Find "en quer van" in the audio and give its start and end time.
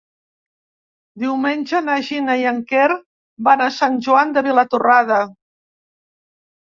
2.53-3.65